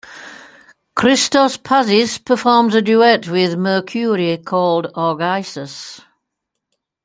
[0.95, 6.01] Christos Pazis performs a duet with Merkouri called "Argises".